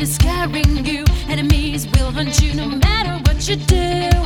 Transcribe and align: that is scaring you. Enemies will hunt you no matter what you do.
that 0.00 0.08
is 0.08 0.14
scaring 0.14 0.84
you. 0.86 1.04
Enemies 1.28 1.86
will 1.92 2.10
hunt 2.10 2.40
you 2.40 2.54
no 2.54 2.66
matter 2.66 3.12
what 3.26 3.46
you 3.48 3.56
do. 3.56 4.19